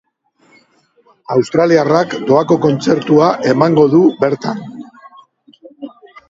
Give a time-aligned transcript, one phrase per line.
[1.35, 4.65] Australiarrak doako kontzertua emango du bertan.